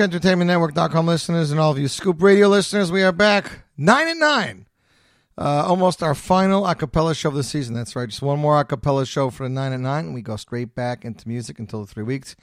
[0.00, 2.90] Evening, Jewish Entertainment Network.com listeners and all of you Scoop Radio listeners.
[2.90, 4.66] We are back nine and nine.
[5.36, 7.74] Uh, almost our final a cappella show of the season.
[7.74, 8.08] That's right.
[8.08, 10.14] Just one more a cappella show for the nine and nine.
[10.14, 12.34] We go straight back into music until the three weeks.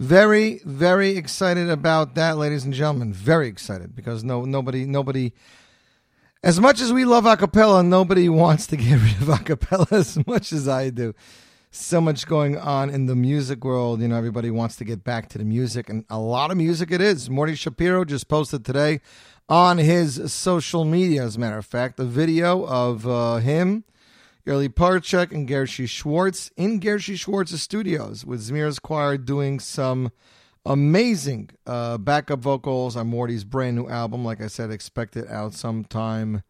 [0.00, 3.12] Very, very excited about that, ladies and gentlemen.
[3.12, 5.32] Very excited because no nobody nobody
[6.42, 9.86] as much as we love a cappella, nobody wants to get rid of a cappella
[9.92, 11.14] as much as I do.
[11.76, 14.00] So much going on in the music world.
[14.00, 16.90] You know, everybody wants to get back to the music, and a lot of music
[16.90, 17.28] it is.
[17.28, 19.02] Morty Shapiro just posted today
[19.46, 23.84] on his social media, as a matter of fact, a video of uh, him,
[24.46, 30.10] Yerli Parchek, and Gershi Schwartz in Gershi Schwartz's studios with Zemiros Choir doing some
[30.64, 34.24] amazing uh, backup vocals on Morty's brand new album.
[34.24, 36.42] Like I said, expect it out sometime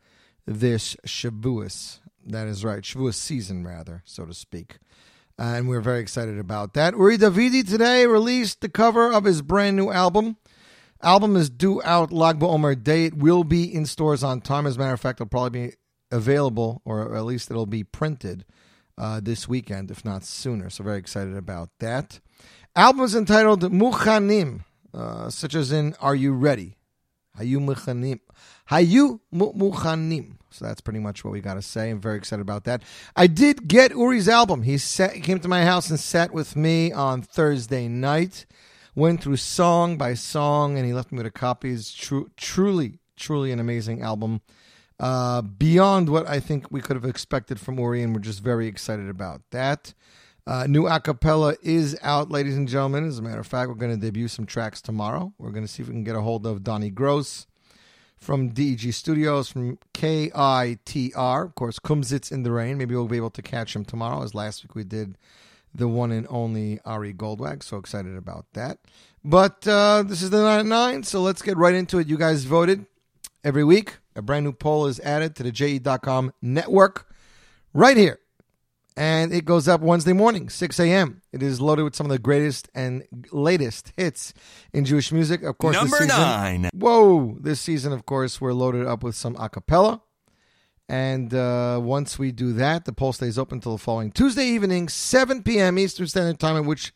[0.47, 1.99] this Shavuos.
[2.25, 4.79] That is right, Shavuos season, rather, so to speak.
[5.39, 6.95] And we're very excited about that.
[6.95, 10.37] Uri Davidi today released the cover of his brand new album.
[11.03, 13.05] Album is due out Lag BaOmer Day.
[13.05, 14.67] It will be in stores on time.
[14.67, 15.75] As a matter of fact, it'll probably be
[16.11, 18.47] available, or at least it'll be printed
[18.97, 20.71] uh, this weekend, if not sooner.
[20.71, 22.19] So very excited about that.
[22.75, 24.65] Album is entitled Muchanim,
[24.95, 26.79] uh, such as in Are You Ready?
[27.39, 28.21] Hayu Muchanim.
[28.71, 30.39] Hayu Mu- Muchanim.
[30.57, 31.91] So that's pretty much what we got to say.
[31.91, 32.83] I'm very excited about that.
[33.15, 34.63] I did get Uri's album.
[34.63, 38.47] He, sat, came to my house and sat with me on Thursday night.
[38.95, 41.73] Went through song by song, and he left me with a copy.
[41.73, 44.41] It's tru- truly, truly an amazing album.
[44.99, 48.67] Uh, beyond what I think we could have expected from Uri, and we're just very
[48.67, 49.93] excited about that.
[50.47, 53.07] Uh, new acapella is out, ladies and gentlemen.
[53.07, 55.35] As a matter of fact, we're going to debut some tracks tomorrow.
[55.37, 57.47] We're going to see if we can get a hold of Donnie Gross
[58.19, 61.45] from DEG Studios, from KITR.
[61.45, 62.79] Of course, Kumsitz in the Rain.
[62.79, 65.17] Maybe we'll be able to catch him tomorrow, as last week we did
[65.75, 67.63] the one and only Ari Goldwag.
[67.63, 68.79] So excited about that.
[69.25, 72.07] But uh, this is the 9 at 9, so let's get right into it.
[72.07, 72.87] You guys voted
[73.45, 73.97] every week.
[74.15, 77.07] A brand new poll is added to the JE.com network
[77.75, 78.21] right here.
[78.99, 81.21] And it goes up Wednesday morning, 6 a.m.
[81.31, 84.33] It is loaded with some of the greatest and latest hits
[84.73, 85.43] in Jewish music.
[85.43, 86.71] Of course, this Number season- nine.
[86.73, 87.37] Whoa!
[87.41, 90.01] This season, of course, we're loaded up with some a cappella.
[90.89, 94.89] And uh, once we do that, the poll stays open until the following Tuesday evening,
[94.89, 95.79] 7 p.m.
[95.79, 96.93] Eastern Standard Time, at which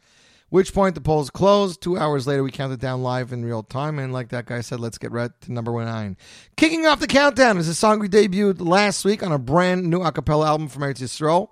[0.48, 1.80] which point the poll is closed.
[1.80, 3.98] Two hours later, we count it down live in real time.
[4.00, 6.16] And like that guy said, let's get right to number nine.
[6.56, 10.00] Kicking off the countdown is a song we debuted last week on a brand new
[10.02, 11.50] a cappella album from Eretz Yisrael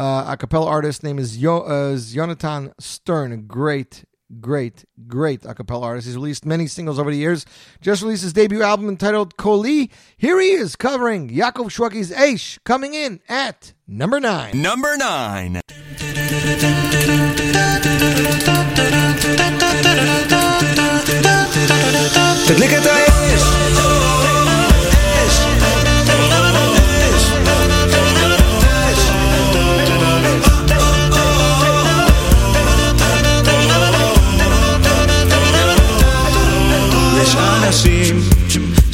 [0.00, 1.02] uh, a cappella artist.
[1.02, 3.46] Name is, Yo- uh, Jonathan Stern.
[3.46, 4.04] Great,
[4.40, 6.06] great, great a cappella artist.
[6.06, 7.44] He's released many singles over the years.
[7.80, 9.90] Just released his debut album entitled Koli.
[10.16, 14.60] Here he is covering Yaakov Shwekey's Aish, coming in at number nine.
[14.70, 15.60] Number nine.
[22.46, 23.49] תדליק את האש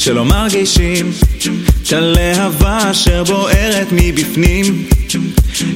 [0.07, 1.11] שלא מרגישים
[1.83, 4.87] את הלהבה אשר בוערת מבפנים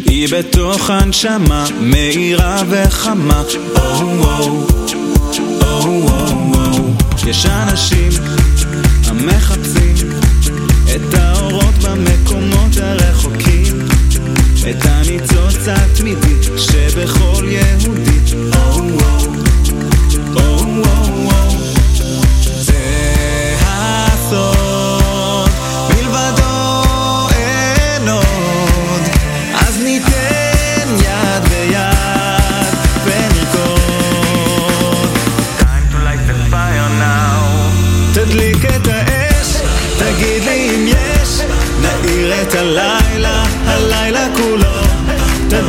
[0.04, 3.42] היא בתוך הנשמה מהירה וחמה.
[7.26, 8.08] יש אנשים
[9.04, 10.10] המחפשים
[10.96, 13.88] את האורות במקומות הרחוקים
[14.70, 18.20] את הניצוץ התמידי שבכל יהודי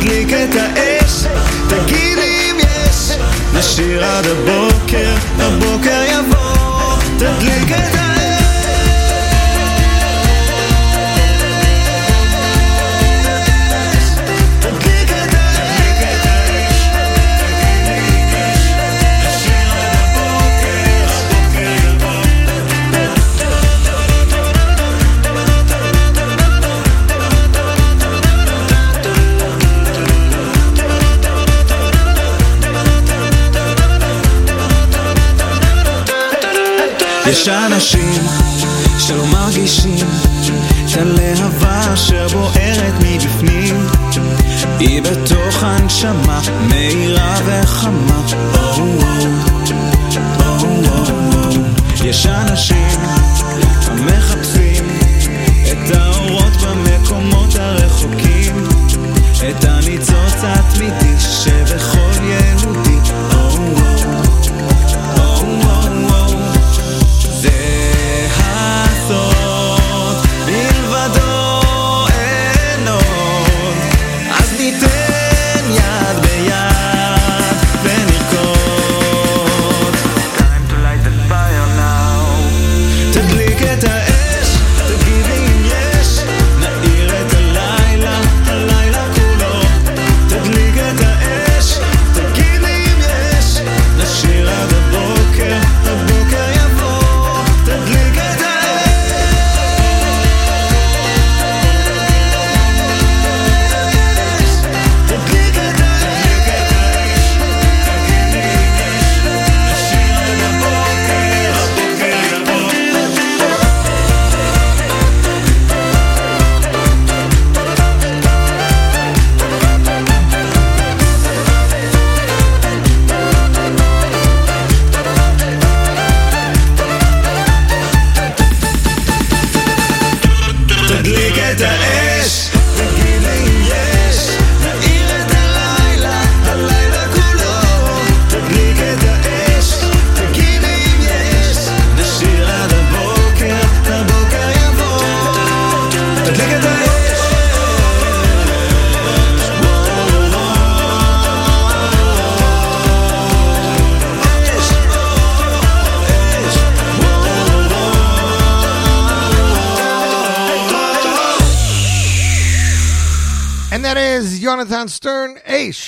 [0.02, 1.24] תדליק את האש,
[1.68, 3.10] תגיד אם יש,
[3.54, 4.71] נשאיר עד הבוקר
[37.82, 38.21] machine.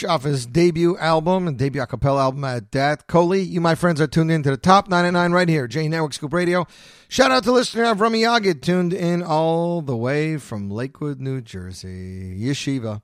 [0.08, 3.06] Off his debut album, and debut a cappella album at that.
[3.06, 6.12] Koli, you, my friends, are tuned in to the top 99 right here, J Network
[6.14, 6.66] Scoop Radio.
[7.08, 11.40] Shout out to listener of Rami Yagid, tuned in all the way from Lakewood, New
[11.40, 12.38] Jersey.
[12.40, 13.02] Yeshiva.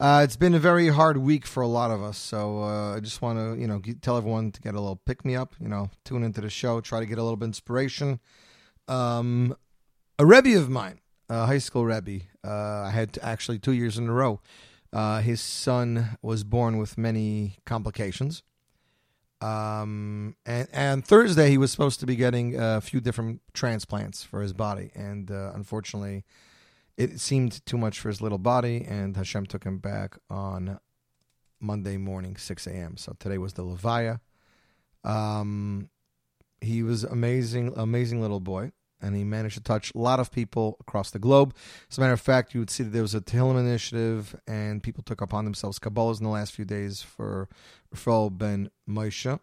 [0.00, 3.00] Uh, it's been a very hard week for a lot of us, so uh, I
[3.00, 5.54] just want to, you know, tell everyone to get a little pick me up.
[5.60, 8.20] You know, tune into the show, try to get a little bit inspiration.
[8.86, 9.56] Um,
[10.18, 14.08] a rebbe of mine, a high school rebbe, uh, I had actually two years in
[14.08, 14.40] a row.
[14.92, 18.42] Uh, his son was born with many complications.
[19.40, 24.42] Um, and, and Thursday he was supposed to be getting a few different transplants for
[24.42, 26.24] his body, and uh, unfortunately,
[26.96, 30.80] it seemed too much for his little body, and Hashem took him back on
[31.60, 32.96] Monday morning, 6 a.m.
[32.96, 34.20] So today was the Levaya.
[35.04, 35.88] Um,
[36.60, 40.76] he was amazing, amazing little boy, and he managed to touch a lot of people
[40.80, 41.54] across the globe.
[41.90, 44.82] As a matter of fact, you would see that there was a Tehillim initiative, and
[44.82, 47.48] people took upon themselves Kabbalahs in the last few days for
[47.90, 49.38] Rafael ben Moshe.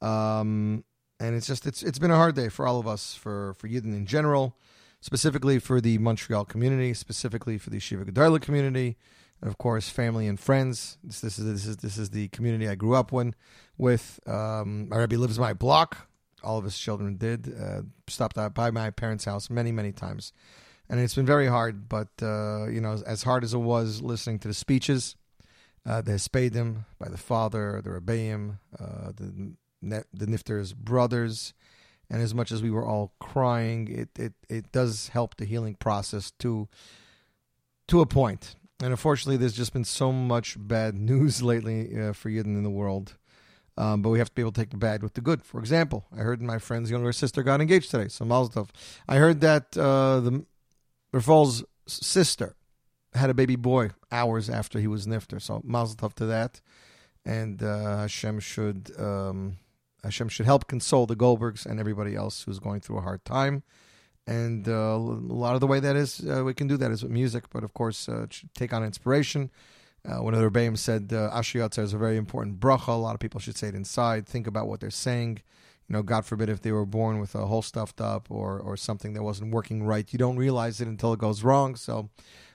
[0.00, 0.84] Um,
[1.20, 3.68] and it's just it's it's been a hard day for all of us, for for
[3.68, 4.56] Yidden in general,
[5.00, 8.96] specifically for the Montreal community, specifically for the Shiva Gedarla community,
[9.40, 10.98] and of course family and friends.
[11.02, 13.34] This, this is this is this is the community I grew up when,
[13.76, 14.20] with.
[14.26, 16.08] Um, my Rebbe lives my block.
[16.42, 17.54] All of his children did.
[17.60, 20.32] Uh, stopped by my parents' house many many times,
[20.88, 21.88] and it's been very hard.
[21.88, 25.16] But uh, you know, as hard as it was listening to the speeches,
[25.86, 31.54] uh, the Hespedim by the father, the Rebbeim, uh, the the Nifter's brothers,
[32.10, 35.74] and as much as we were all crying, it, it, it does help the healing
[35.74, 36.68] process to
[37.86, 38.56] to a point.
[38.80, 42.70] And unfortunately, there's just been so much bad news lately uh, for Yidden in the
[42.70, 43.16] world.
[43.78, 45.40] Um, but we have to be able to take the bad with the good.
[45.44, 48.70] For example, I heard my friend's younger sister got engaged today, so Mazel Tov.
[49.08, 50.44] I heard that uh, the
[51.12, 52.56] Rafal's sister
[53.14, 56.60] had a baby boy hours after he was nifter, so Mazel Tov to that.
[57.24, 59.58] And uh, Hashem should um,
[60.02, 63.62] Hashem should help console the Goldbergs and everybody else who's going through a hard time.
[64.28, 67.02] and uh, a lot of the way that is, uh, we can do that is
[67.02, 69.50] with music, but of course, uh, take on inspiration.
[70.04, 72.88] Uh, one of the Rebbeim said, uh, Asher Yatzar is a very important bracha.
[72.88, 74.26] A lot of people should say it inside.
[74.26, 75.42] Think about what they're saying.
[75.88, 78.76] You know, God forbid if they were born with a hole stuffed up or, or
[78.76, 80.10] something that wasn't working right.
[80.12, 81.76] You don't realize it until it goes wrong.
[81.76, 82.10] So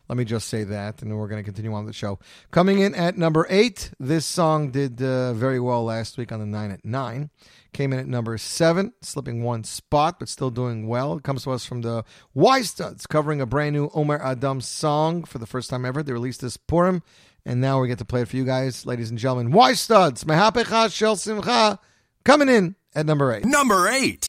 [0.09, 2.19] let me just say that, and then we're going to continue on the show.
[2.51, 6.45] Coming in at number eight, this song did uh, very well last week on the
[6.45, 7.29] nine at nine.
[7.71, 11.17] Came in at number seven, slipping one spot, but still doing well.
[11.17, 15.23] It comes to us from the Y Studs, covering a brand new Omer Adam song
[15.23, 16.03] for the first time ever.
[16.03, 17.01] They released this Purim,
[17.45, 19.51] and now we get to play it for you guys, ladies and gentlemen.
[19.51, 20.23] Y Studs?
[20.23, 21.79] Mehapecha shel simcha
[22.23, 23.45] coming in at number eight.
[23.45, 24.27] Number eight.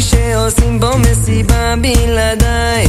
[0.00, 2.86] שעושים בו מסיבה בלעדיי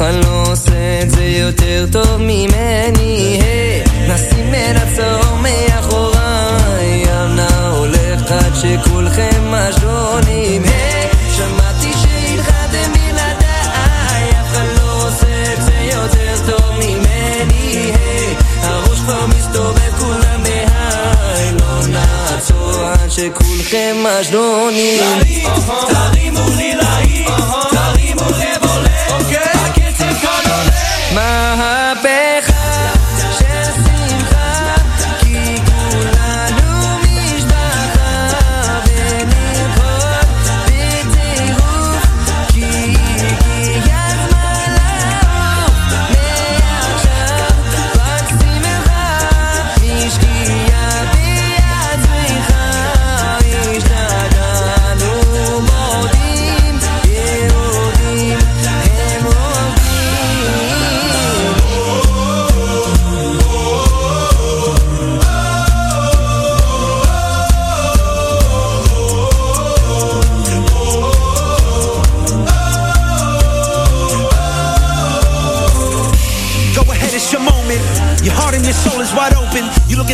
[0.00, 3.40] אחד לא עושה את זה יותר טוב ממני.
[3.42, 14.52] היי, נשים את הצהור מאחוריי אנה הולך עד שכולכם משונים היי, שמעתי שהלכתם בלעדיי אף
[14.52, 17.92] אחד לא עושה את זה יותר טוב ממני.
[17.92, 25.20] היי, הראש כבר מסתובב כולם בהיי לא נעצור עד שכולכם משדונים
[25.88, 27.28] תרימו לי להיט,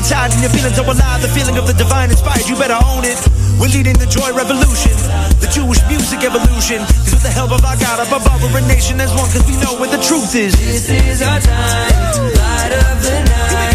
[0.06, 1.20] Inside and your feelings are alive.
[1.20, 3.18] The feeling of the divine inspired, you better own it.
[3.58, 4.94] We're leading the joy revolution,
[5.42, 6.78] the Jewish music evolution.
[7.02, 9.26] Cause with the help of our God, above, we're a nation as one.
[9.34, 10.54] Cause we know where the truth is.
[10.54, 13.65] This is our time, light of the night.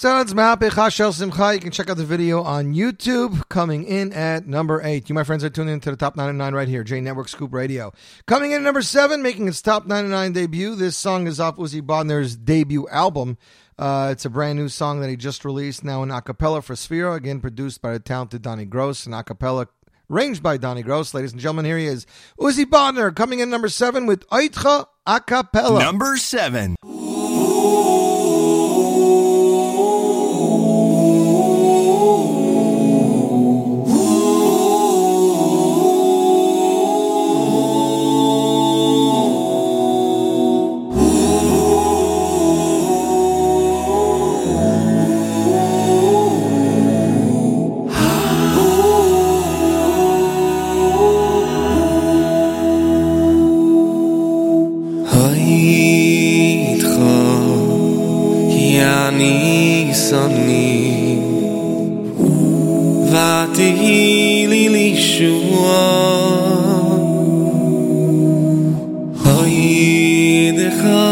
[0.00, 1.54] Gentlemen, was the Studs, Mehapecha Shel Simcha.
[1.54, 3.48] You can check out the video on YouTube.
[3.48, 5.08] Coming in at number eight.
[5.08, 7.92] You, my friends, are tuning into the top 99 right here, J Network Scoop Radio.
[8.26, 10.74] Coming in at number seven, making its top 99 debut.
[10.74, 13.38] This song is off Uzi Bodner's debut album.
[13.78, 17.14] Uh, it's a brand new song that he just released now in acapella for Sefira,
[17.14, 19.66] again produced by the talented Donnie Gross, an acapella
[20.10, 21.12] arranged by Donnie Gross.
[21.12, 22.06] Ladies and gentlemen, here he is,
[22.40, 25.78] Uzi Bodner, coming in number seven with Oitcha a cappella.
[25.78, 26.76] Number seven.
[63.56, 65.84] di he le li shuwa
[69.24, 71.06] hayd kha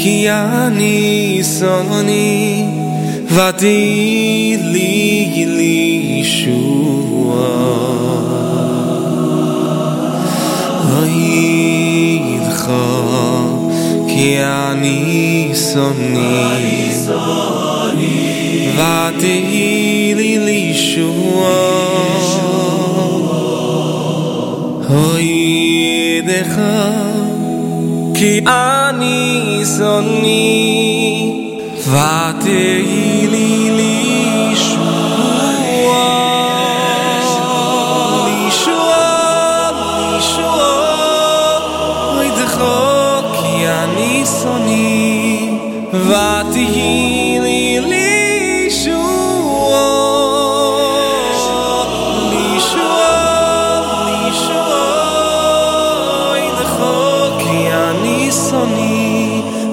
[0.00, 2.28] ki ani sonni
[3.34, 3.80] va di
[4.72, 4.92] li
[5.56, 5.80] li
[6.36, 7.48] shuwa
[10.92, 12.86] hayd kha
[14.12, 14.98] ki ani
[15.68, 16.32] sonni
[18.76, 19.79] va di
[20.44, 21.50] לישוע
[24.88, 25.22] הוי
[26.18, 26.60] ידך
[28.14, 30.76] כי אני זוני
[31.78, 32.89] ותהי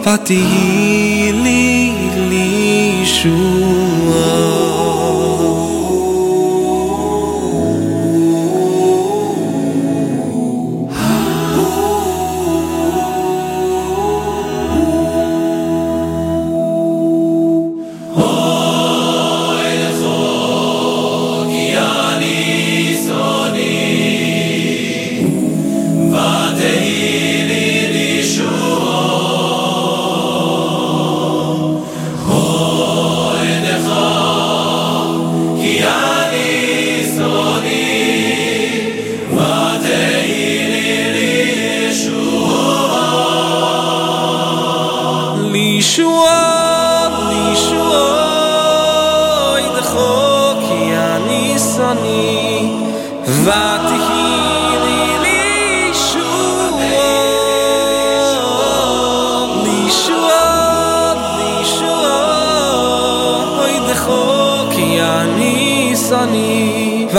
[0.10, 1.92] 我第一粒
[2.30, 3.87] 你数。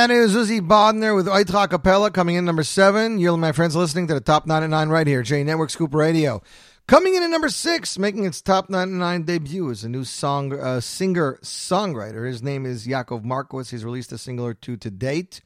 [0.00, 3.18] that is Uzi Bodner with Oitcha Capella coming in number seven.
[3.18, 6.40] You're my friends listening to the top 99 right here, J Network Scoop Radio.
[6.86, 10.80] Coming in at number six, making its top 99 debut, is a new song uh,
[10.80, 12.26] singer songwriter.
[12.26, 13.72] His name is Yaakov Markowitz.
[13.72, 15.42] He's released a single or two to date.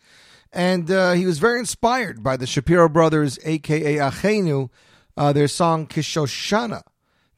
[0.52, 4.70] And uh, he was very inspired by the Shapiro brothers, aka Achenu,
[5.16, 6.82] uh, their song Kishoshana,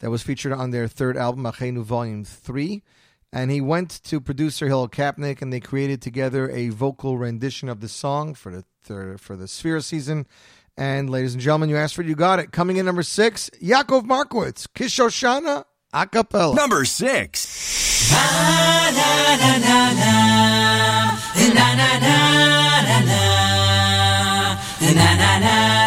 [0.01, 2.83] that was featured on their third album, Achenu Volume 3.
[3.33, 7.81] And he went to producer Hill Kapnick, and they created together a vocal rendition of
[7.81, 10.27] the song for the for, for the Sefira season.
[10.77, 12.53] And ladies and gentlemen, you asked for it, you got it.
[12.53, 16.55] Coming in number six, Yaakov Markowitz, Kishoshana a cappella.
[16.55, 18.11] Number six.
[18.13, 20.13] Na, na, na, na, na.
[21.37, 22.19] Na, na, na,
[22.83, 23.23] na, na.
[24.81, 25.86] Na, na, na.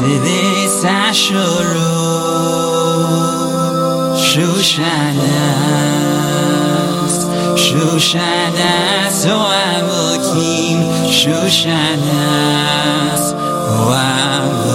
[0.00, 1.76] سيدي عشرون
[5.30, 6.06] شوشاناس
[7.56, 12.54] شوشاناس وابوكين شوشاناس
[13.68, 14.69] وابوكين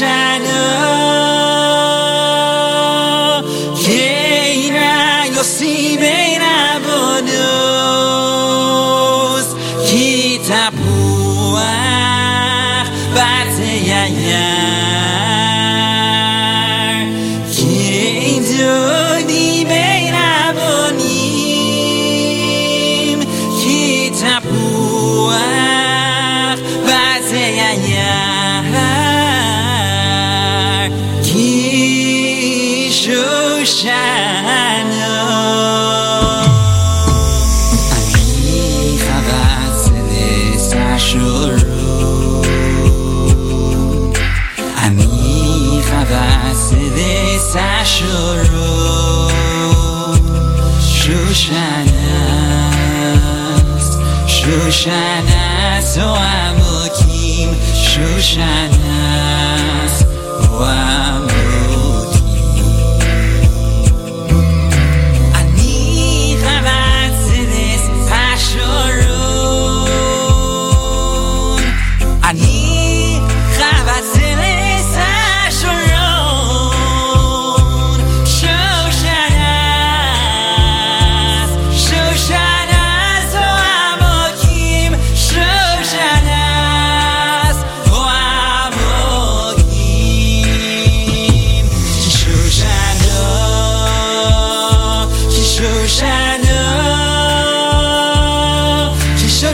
[0.00, 0.29] sunshine.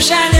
[0.00, 0.35] shining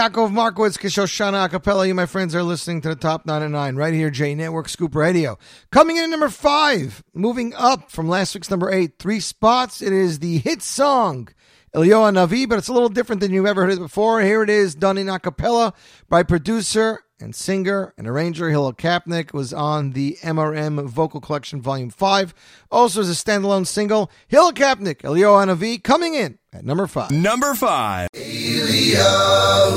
[0.00, 1.86] Yaakov Markowitz, Kishoshana Acapella.
[1.86, 5.38] You, my friends, are listening to the Top 9-9 right here, J Network Scoop Radio.
[5.70, 9.82] Coming in at number five, moving up from last week's number eight, three spots.
[9.82, 11.28] It is the hit song
[11.74, 14.20] Eliyahu Hanavi, but it's a little different than you've ever heard it before.
[14.20, 15.72] Here it is, done in a cappella
[16.08, 19.32] by producer and singer and arranger Hillel Kapnick.
[19.32, 22.34] Was on the MRM Vocal Collection Volume 5.
[22.72, 27.12] Also as a standalone single, Hillel Kapnick, Eliyahu Hanavi, coming in at number 5.
[27.12, 28.08] Number 5.
[28.14, 29.70] Eliyahu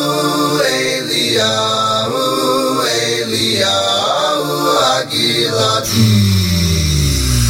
[0.61, 2.38] Eliyahu,
[5.01, 5.83] Aquila.
[5.83, 6.28] Mm.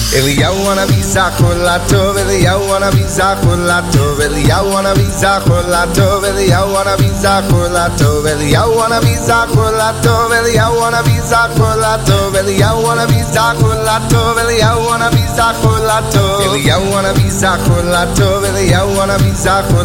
[0.09, 6.25] Eliyahu wanna be zachor latov, Eliyahu wanna be zachor latov, Eliyahu wanna be zachor latov,
[6.25, 12.33] Eliyahu wanna be zachor latov, Eliyahu wanna be zachor latov, Eliyahu wanna be zachor latov,
[12.41, 13.77] Eliyahu wanna be zachor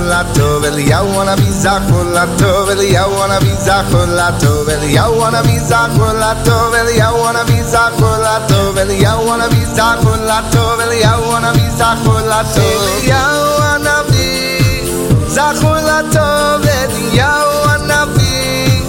[0.07, 6.07] latov, Eliyahu wanna be zachor latov, Eliyahu wanna be zachor latov, Eliyahu wanna be zachor
[6.15, 12.17] latov, Eliyahu wanna be zachor latov, Eliyahu wanna be zachor כל הטוב, אליהו הנביא זכו
[12.17, 12.84] לטוב.
[13.02, 14.91] אליהו הנביא
[15.28, 18.82] זכו לטוב, אליהו הנביא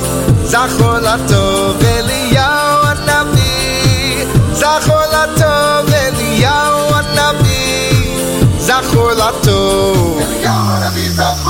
[0.45, 8.19] זכו לטוב, אליהו הנביא זכו לטוב, אליהו הנביא
[8.59, 10.19] זכו לטוב.
[10.21, 11.44] אליהו הנביא זכו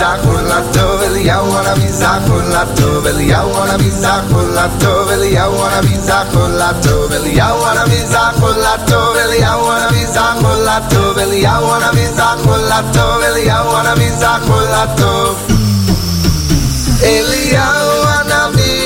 [0.00, 5.24] zakhul atov el ya wanna be zakhul atov el ya wanna be zakhul atov el
[5.36, 10.02] ya wanna be zakhul atov el ya wanna be zakhul atov el ya wanna be
[10.16, 15.36] zakhul atov el ya wanna be zakhul atov el ya wanna be zakhul atov
[17.00, 18.76] Eliyahu Hanavi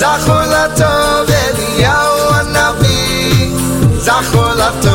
[0.00, 2.96] Zachol Atov Eliyahu Hanavi
[4.06, 4.89] Zachol Atov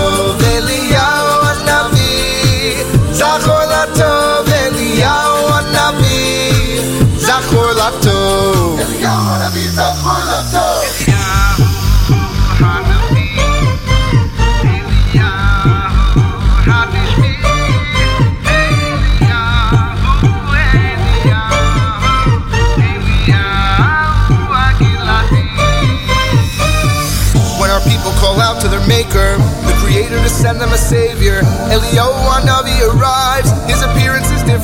[29.15, 33.51] maker, the creator to send them a savior, Eliyahu Hanavi arrives.
[33.67, 33.81] His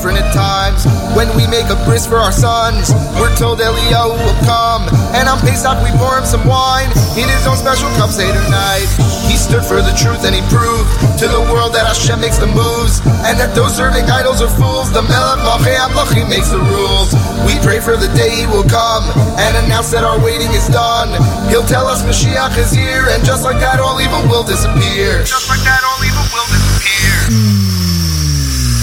[0.02, 0.82] different at times.
[1.14, 2.90] When we make a bris for our sons,
[3.22, 4.82] we're told Eliyahu will come.
[5.14, 8.90] And on Pesach we pour him some wine in his own special cup Seder night.
[9.30, 10.90] He stood for the truth and he proved
[11.22, 12.98] to the world that Hashem makes the moves
[13.30, 14.90] and that those serving idols are fools.
[14.90, 17.14] The Melech Malchei Amlachim makes the rules.
[17.46, 19.06] We pray for the day he will come
[19.38, 21.14] and announce that our waiting is done.
[21.46, 25.22] He'll tell us Mashiach is here, and just like that, all evil will disappear.
[25.22, 27.81] Just like that, all evil will disappear.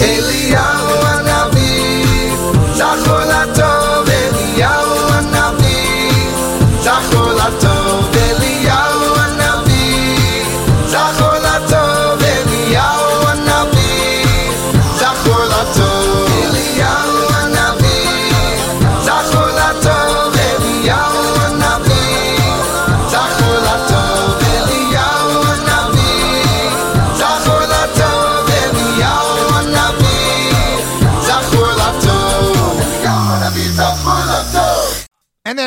[0.00, 1.70] Eliyahu Anavi,
[2.76, 3.69] John Molato.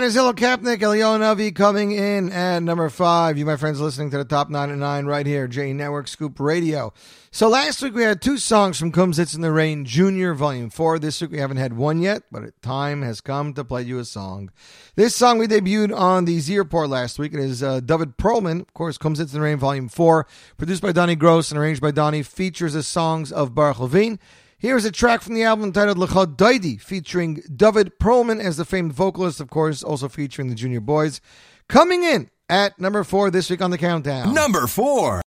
[0.04, 3.38] Is Hillel Kapnick, Elio Navi coming in at number five.
[3.38, 6.42] You, my friends, listening to the top nine and nine right here, J Network Scoop
[6.42, 6.92] Radio.
[7.32, 11.00] So last week we had two songs from Kumsitz in the Rain Junior Volume 4.
[11.00, 14.04] This week we haven't had one yet, but time has come to play you a
[14.04, 14.52] song.
[14.98, 17.34] This song we debuted on the Z Report last week.
[17.34, 20.92] It is uh, David Perlman, of course, Kumsitz in the Rain Volume 4, produced by
[20.92, 24.20] Donnie Gross and arranged by Donnie, features the songs of Baruch Levine.
[24.64, 28.94] Here's a track from the album entitled Lechad Daidi, featuring David Perlman as the famed
[28.94, 31.20] vocalist, of course, also featuring the Junior Boys.
[31.68, 34.34] Coming in at number four this week on the countdown.
[34.34, 35.22] Number 4.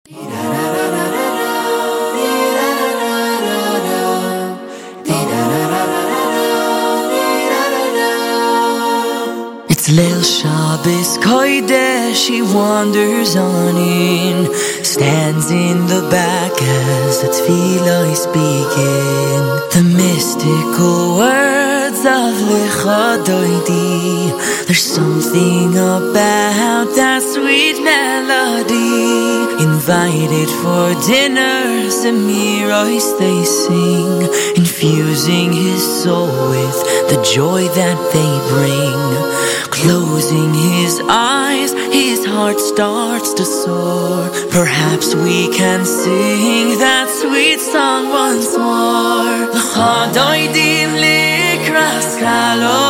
[9.86, 14.48] It's Leil Shabbos Kodesh, he wanders on in,
[14.82, 19.42] stands in the back as the tefillah is speaking.
[19.76, 24.32] The mystical words of Lechadoidi,
[24.64, 29.34] there's something about that sweet melody.
[29.62, 36.78] Invited for dinner, Semiros they sing, infusing his soul with
[37.10, 39.43] the joy that they bring.
[39.82, 44.30] Closing his eyes, his heart starts to soar.
[44.50, 49.50] Perhaps we can sing that sweet song once more.
[49.56, 52.82] L'chadoidim likras kalo,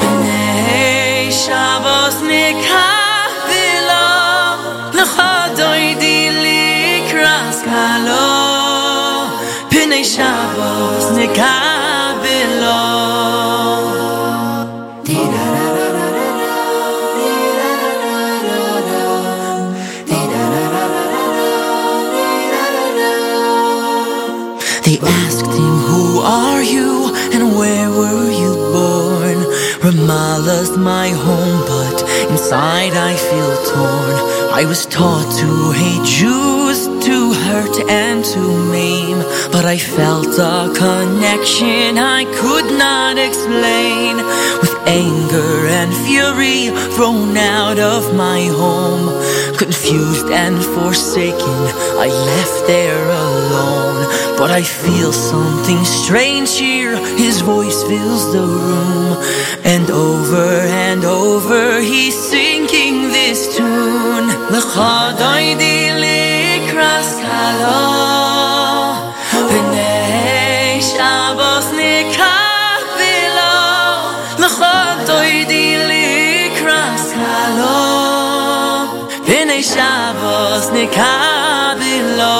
[0.00, 4.06] b'nei Shabbos nikavilo.
[4.98, 8.28] L'chadoidim likras kalo,
[9.72, 11.03] b'nei Shabbos
[30.04, 34.16] Ramallah's my home, but inside I feel torn.
[34.52, 39.18] I was taught to hate Jews, to hurt and to maim,
[39.50, 44.16] but I felt a connection I could not explain.
[44.60, 49.08] With anger and fury thrown out of my home,
[49.56, 51.60] confused and forsaken,
[51.96, 54.23] I left there alone.
[54.36, 56.96] But I feel something strange here.
[57.16, 59.16] His voice fills the room,
[59.64, 60.48] and over
[60.86, 63.94] and over he's singing this tune.
[79.64, 82.34] Shabbos nikavilo.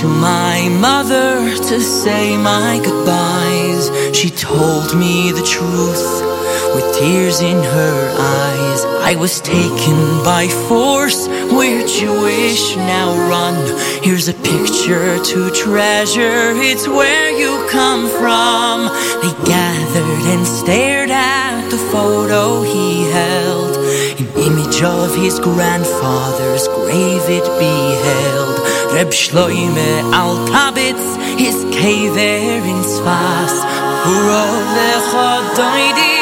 [0.00, 3.84] To my mother to say my goodbyes.
[4.16, 6.06] She told me the truth
[6.74, 8.84] with tears in her eyes.
[9.10, 11.28] I was taken by force.
[11.28, 12.76] Where'd you wish?
[12.76, 13.54] now run.
[14.02, 16.52] Here's a picture to treasure.
[16.70, 18.90] It's where you come from.
[19.22, 23.76] They gathered and stared at the photo he held.
[24.18, 28.73] An image of his grandfather's grave it beheld.
[28.94, 31.04] Reb Shloime Alkabitz,
[31.36, 33.54] his cave there in Sfas.
[34.06, 36.13] Urov lechodoidi,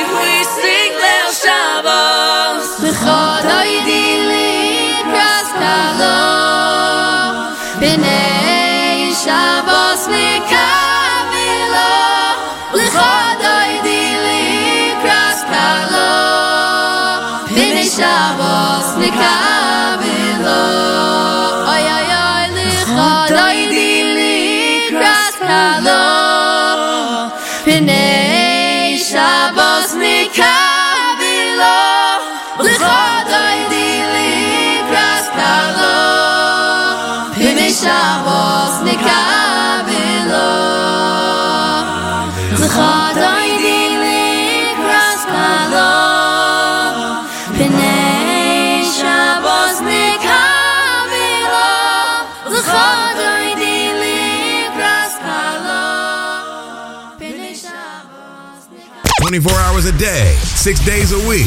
[59.32, 61.46] 24 hours a day, six days a week.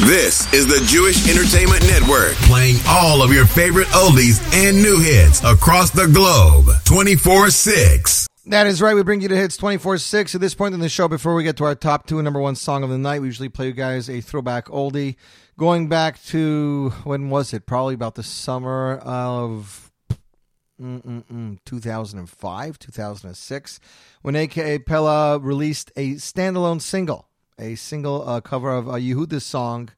[0.00, 5.40] This is the Jewish Entertainment Network, playing all of your favorite oldies and new hits
[5.44, 8.26] across the globe 24 6.
[8.46, 8.96] That is right.
[8.96, 10.34] We bring you the hits 24 6.
[10.34, 12.40] At this point in the show, before we get to our top two and number
[12.40, 15.14] one song of the night, we usually play you guys a throwback oldie.
[15.56, 17.66] Going back to, when was it?
[17.66, 19.91] Probably about the summer of
[20.82, 23.80] mm-mm-mm, 2005, 2006,
[24.22, 27.28] when AKA Pella released a standalone single,
[27.58, 29.90] a single uh, cover of a Yehuda's song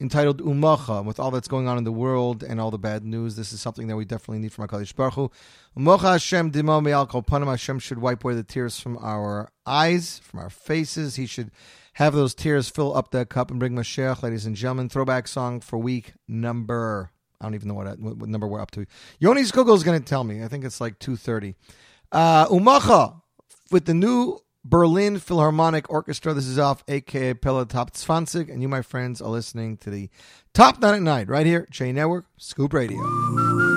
[0.00, 1.04] entitled Umacha.
[1.04, 3.60] With all that's going on in the world and all the bad news, this is
[3.60, 5.30] something that we definitely need from HaKadosh Baruch Hu.
[5.78, 7.46] Umacha Hashem dimo me'al kol panim.
[7.46, 11.16] Hashem should wipe away the tears from our eyes, from our faces.
[11.16, 11.52] He should
[11.94, 14.88] have those tears fill up that cup and bring Mashiach, ladies and gentlemen.
[14.88, 17.10] Throwback song for week number
[17.42, 18.86] I don't even know what, what, what number we're up to.
[19.20, 20.42] Yoni's Google is going to tell me.
[20.42, 21.56] I think it's like 230.
[22.12, 23.20] Uh, Umacha
[23.70, 26.34] with the new Berlin Philharmonic Orchestra.
[26.34, 28.52] This is off aka Pella Top 20.
[28.52, 30.08] And you, my friends, are listening to the
[30.54, 33.71] Top 9 at Night right here, J Network, Scoop Radio.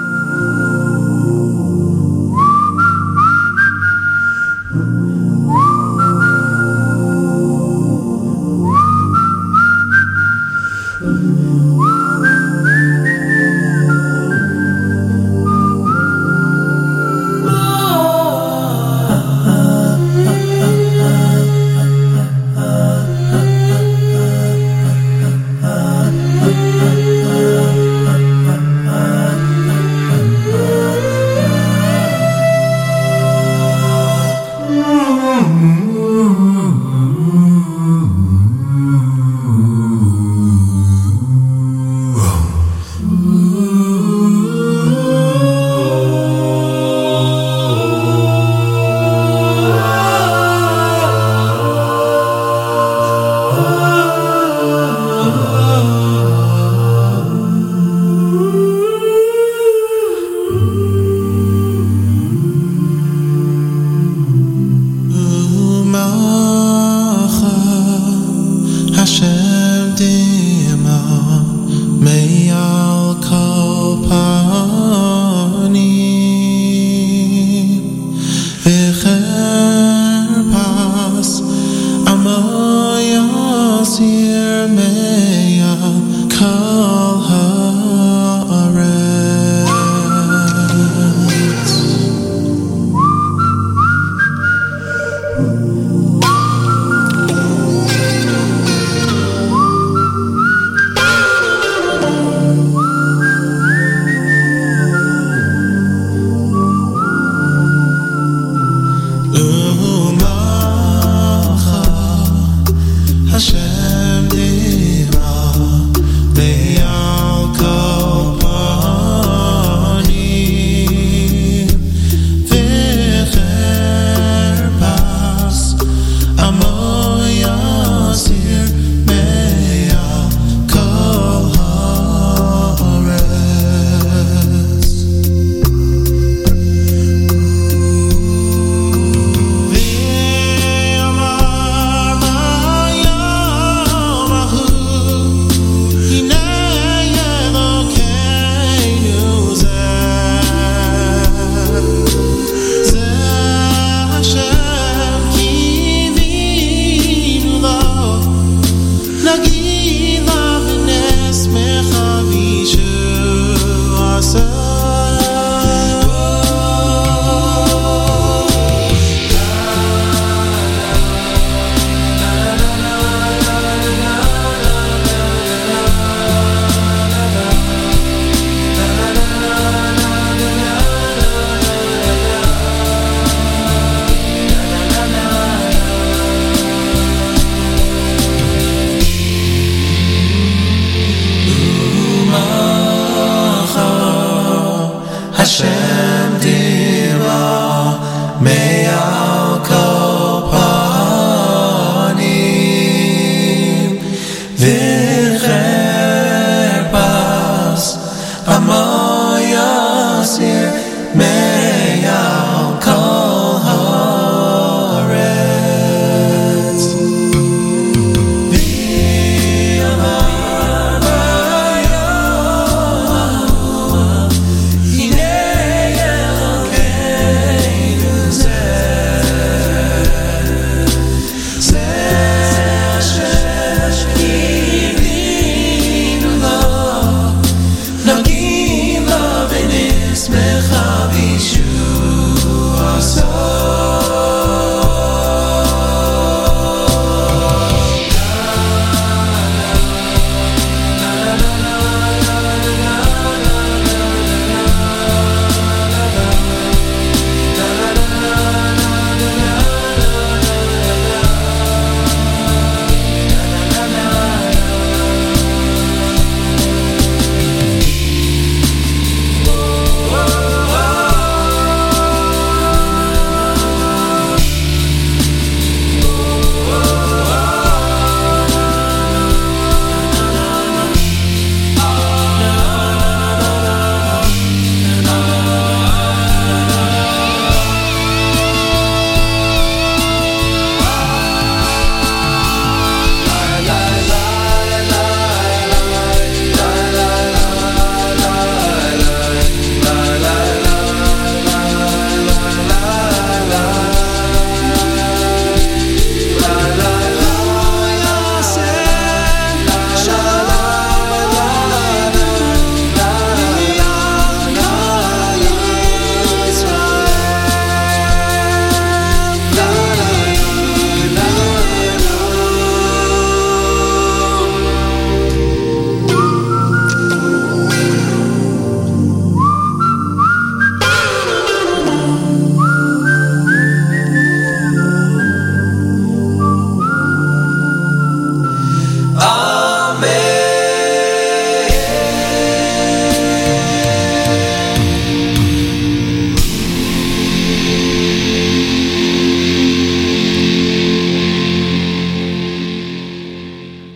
[35.36, 35.85] mm-hmm.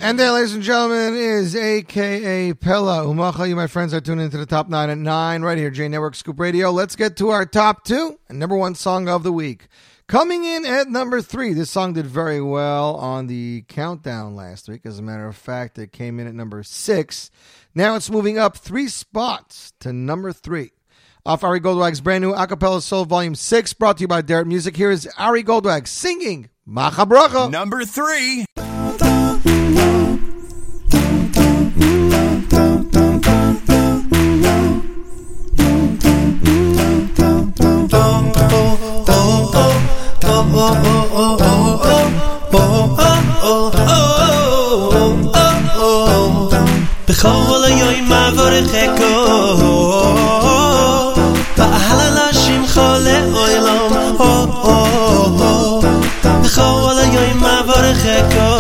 [0.01, 3.03] And there, ladies and gentlemen, is AKA Pella.
[3.05, 5.89] Umacha, you, my friends, are tuning into the top nine at nine right here, J
[5.89, 6.71] Network Scoop Radio.
[6.71, 9.67] Let's get to our top two and number one song of the week.
[10.07, 14.85] Coming in at number three, this song did very well on the countdown last week.
[14.85, 17.29] As a matter of fact, it came in at number six.
[17.75, 20.71] Now it's moving up three spots to number three.
[21.25, 24.77] Off Ari Goldwag's brand new Acapella Soul Volume 6, brought to you by Derek Music.
[24.77, 27.51] Here is Ari Goldwag singing Macha Bracha.
[27.51, 28.45] Number three.
[47.08, 49.14] בכל היום מברככו
[51.56, 53.88] ואהל לשמחו לעולם
[56.24, 58.50] בכל היום מברככו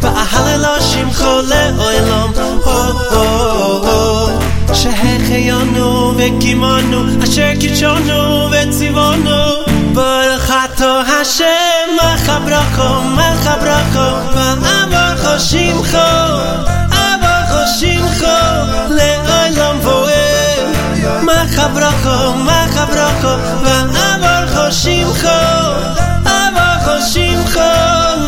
[0.00, 2.32] ואהל לשמחו לעולם
[4.74, 15.96] שהחיינו וקימנו אשר קידשנו וציוונו ברכתו השם מחברךו מחברךו ואברכו שמחו
[16.90, 18.26] אברכו שמחו
[18.90, 20.76] לעולם ועד
[21.22, 25.28] מחברךו מחברךו ואברכו שמחו
[26.24, 27.60] אברכו שמחו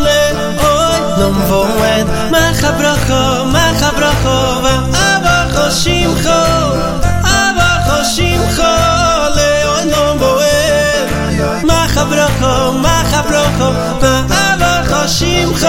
[0.03, 7.02] לעולם ועד מחברךו מחברךו ואברכו שמחו אברכו
[12.03, 15.67] מחברךו מחברךו ואברכו שמחו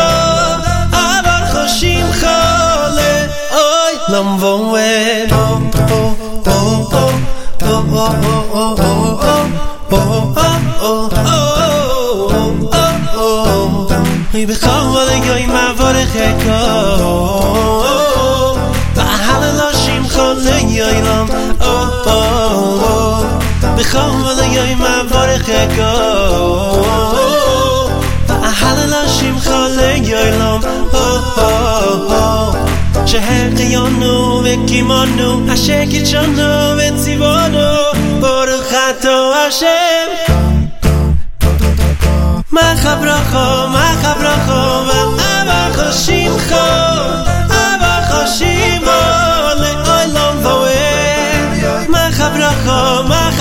[0.93, 2.19] אברכו שמחו
[20.77, 21.25] לעולם
[23.76, 25.48] می‌خوام ولای من وارخ
[28.28, 30.60] و احل لاشیم خاله یایلام
[33.04, 33.20] چه
[33.56, 37.76] قیانو و کیمانو عشقی چانو و تیوانو
[38.22, 40.32] برو خطا عشق
[42.52, 47.43] من خبر خو ما خبر خو و اول خوشیم خو.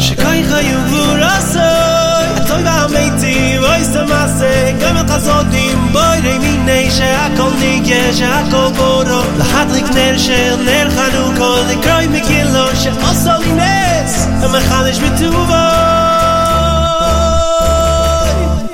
[0.00, 1.60] שכוי חיו ורסוי
[2.36, 10.56] הטוי והמתי ואיס המעשה גם החזודים בואי רמיני שהכל ניגה שהכל בורו להדליק נר של
[10.64, 15.73] נר חנוכו לקרוי מגילו שעושו לי נס המחדש בטובו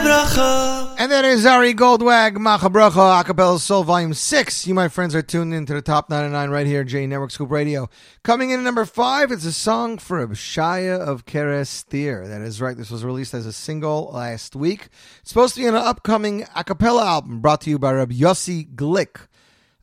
[0.00, 0.96] brocho.
[0.98, 4.66] And that is Ari Goldwag, Macha Bracha, Acapella Soul Volume 6.
[4.66, 7.88] You, my friends, are tuned into the top 99 right here, J Network Scoop Radio.
[8.22, 12.28] Coming in at number 5, it's a song for Abshaya of Kerestir.
[12.28, 14.88] That is right, this was released as a single last week.
[15.20, 19.26] It's supposed to be an upcoming acapella album brought to you by Reb Yossi Glick.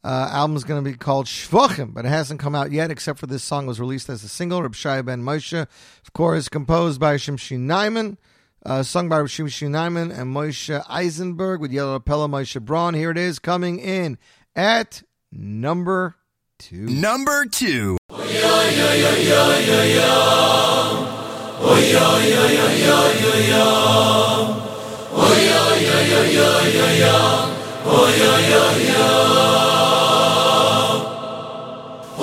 [0.07, 3.27] Uh, album's going to be called Shvachim, but it hasn't come out yet, except for
[3.27, 4.63] this song was released as a single.
[4.63, 8.15] Reb Shai Ben Moshe, of course, composed by Shimshi Naiman,
[8.65, 12.93] uh, sung by Shimshi Naiman and Moshe Eisenberg with Yellow Pella Moshe Braun.
[12.93, 14.17] Here it is, coming in
[14.55, 16.15] at number
[16.57, 16.85] two.
[16.85, 17.97] Number two.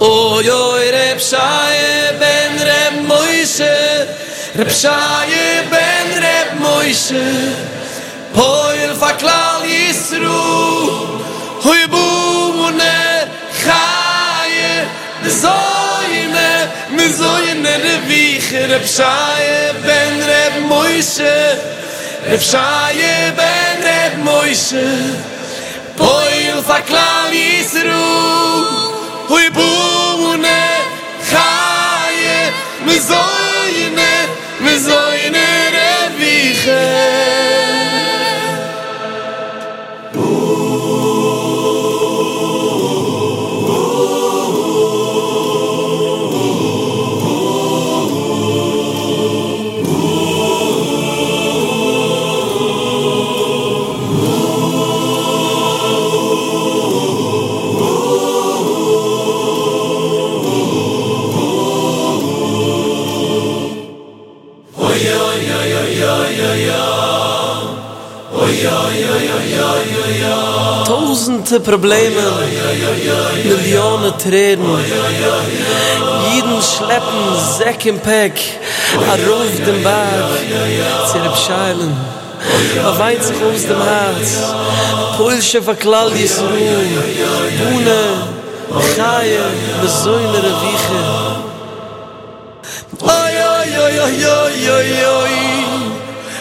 [0.00, 3.76] Oy oy rep shaye ben rep moise
[4.56, 7.24] rep shaye ben rep moise
[8.32, 10.40] poil faklal yisru
[18.68, 21.58] Reb Shaye ben Reb Moise
[22.30, 24.84] Reb Shaye ben Reb Moise
[25.96, 28.04] Poil faklal Yisru.
[29.30, 30.60] Hoi bune
[31.30, 32.52] Chaye.
[32.84, 34.12] Mizoyne
[34.60, 37.47] Mizoyne Reb Yichel.
[70.86, 72.22] Tausende Probleme,
[73.44, 74.78] Millionen Tränen.
[76.34, 77.24] Jeden schleppen
[77.58, 78.40] Säck im Päck,
[79.08, 80.30] a ruf den Berg,
[81.10, 81.96] zirb scheilen.
[82.84, 84.54] A weint sich aus dem Herz,
[85.16, 87.02] Pulsche verklall die Ruh,
[87.58, 88.00] Bune,
[88.94, 89.40] Chaie,
[89.82, 91.02] besäunere Wieche.
[93.00, 94.90] Oi, oi, oi, oi, oi, oi,
[95.22, 95.67] oi.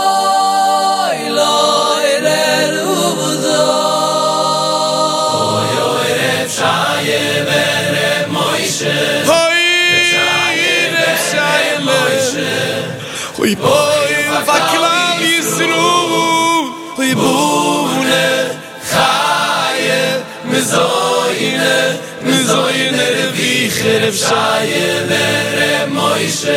[24.08, 26.56] Reb Moishe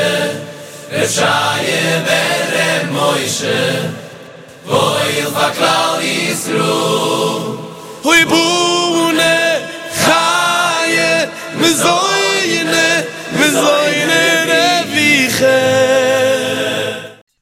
[0.92, 1.10] Reb
[2.94, 3.90] Moishe
[4.66, 7.58] Hoy, Vaklau Yisru
[8.04, 9.34] Bune
[9.90, 11.26] Chaye
[11.58, 12.86] Mezoyne
[13.34, 15.58] Mezoyne Reviche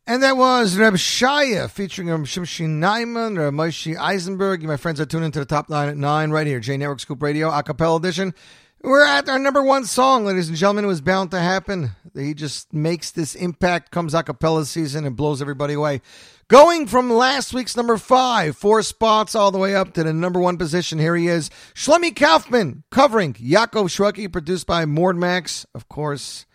[0.06, 4.62] And that was Reb Shaya featuring Reb Shimshi Naiman, Reb Moshe Eisenberg.
[4.62, 7.00] You, my friends, are tuning into the top nine at nine right here, J Network
[7.00, 8.32] Scoop Radio, a cappella edition.
[8.82, 10.84] We're at our number one song, ladies and gentlemen.
[10.84, 11.90] It was bound to happen.
[12.14, 16.00] He just makes this impact, comes a cappella season, and blows everybody away.
[16.46, 20.38] Going from last week's number five, four spots all the way up to the number
[20.40, 20.98] one position.
[20.98, 26.46] Here he is, Shlomi Kaufman, covering Yaakov Shwekey, produced by Mord Max, of course,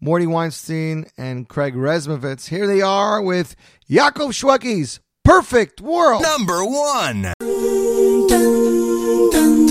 [0.00, 2.48] Morty Weinstein and Craig Resmovitz.
[2.48, 3.56] Here they are with
[3.90, 6.22] Yaakov Shwekey's Perfect World.
[6.22, 7.32] Number one.
[7.40, 9.61] Dun, dun, dun.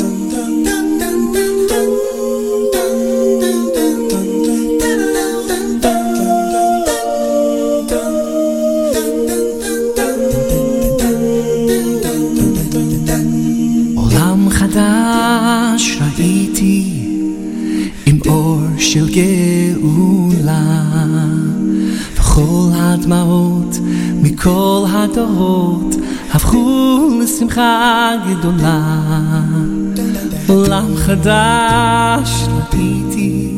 [18.32, 20.82] אור של גאולה
[22.14, 23.80] וכל הדמעות
[24.22, 25.96] מכל הדורות
[26.32, 29.00] הפכו לשמחה גדולה.
[30.48, 33.50] עולם חדש ראיתי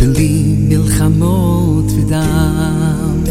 [0.00, 3.24] בלי מלחמות ודם.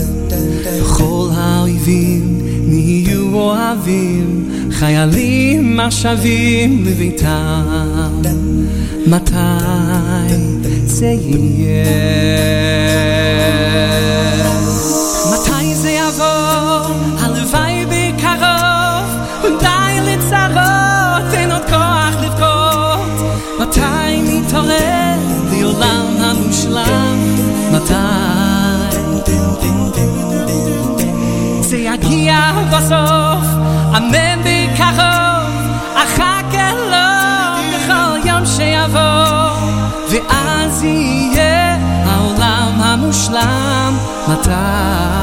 [0.81, 8.21] וכל האויבים נהיו אוהבים חיילים השבים לביתם
[9.07, 9.33] מתי
[10.85, 11.85] זה יהיה?
[15.33, 16.95] מתי זה יבוא?
[17.19, 19.07] הלוואי בקרוב
[19.59, 25.17] די לצרות אין עוד כוח לבכות מתי נתעורר
[25.51, 27.35] לעולם המושלם?
[27.71, 27.93] מתי?
[31.61, 33.56] זה יגיע בסוף,
[43.37, 45.16] העולם מתי?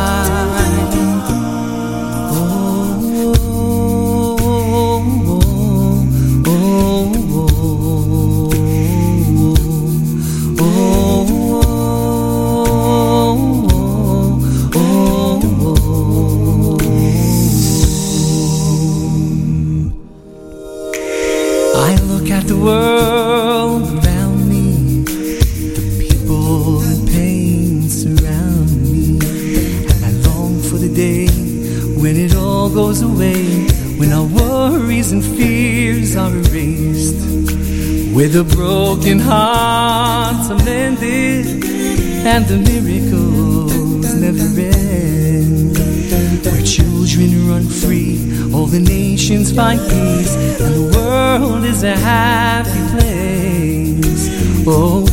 [38.34, 41.46] The broken hearts are mended,
[42.26, 45.78] and the miracles never end,
[46.44, 48.18] where children run free,
[48.52, 54.28] all the nations find peace, and the world is a happy place.
[54.66, 55.06] Oh,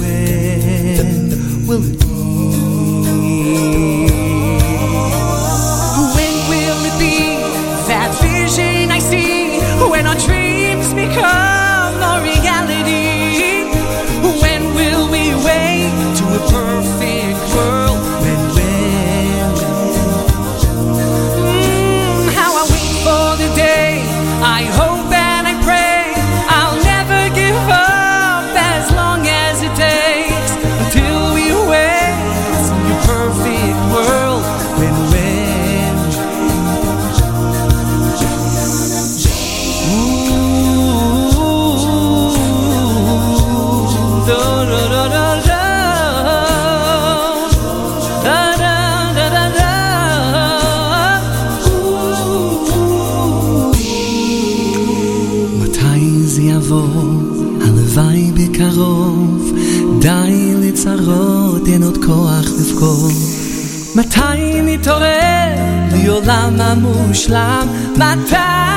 [62.82, 63.08] לזכור
[63.96, 65.56] מתי נתעורר?
[65.92, 67.68] לי עולם המושלם.
[67.98, 68.71] מתי?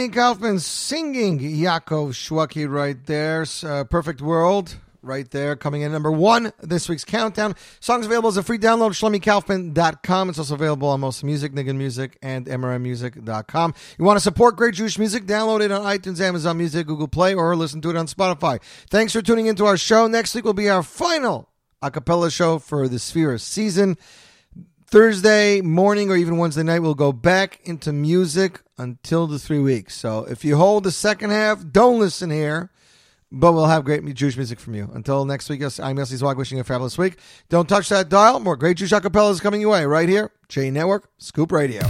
[0.00, 3.44] Shlomi Kaufman singing Yaakov Shwekey right there.
[3.62, 7.54] Uh, Perfect World right there, coming in number one this week's countdown.
[7.80, 10.30] Songs available as a free download, ShlomiKaufman.com.
[10.30, 13.74] It's also available on Mostly Music, Nigun Music, and MRMmusic.com.
[13.98, 15.26] You want to support great Jewish music?
[15.26, 18.58] Download it on iTunes, Amazon Music, Google Play, or listen to it on Spotify.
[18.88, 20.06] Thanks for tuning into our show.
[20.06, 21.50] Next week will be our final
[21.82, 23.98] a cappella show for the Sefira season.
[24.90, 29.94] Thursday morning or even Wednesday night, we'll go back into music until the three weeks.
[29.94, 32.72] So if you hold the second half, don't listen here,
[33.30, 34.90] but we'll have great Jewish music from you.
[34.92, 37.18] Until next week, I'm Yossi Zwag wishing you a fabulous week.
[37.48, 38.40] Don't touch that dial.
[38.40, 40.32] More great Jewish acapellas coming your way right here.
[40.48, 41.82] J Network, Scoop Radio.